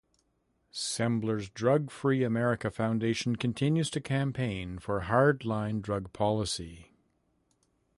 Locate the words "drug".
1.51-1.91, 5.81-6.11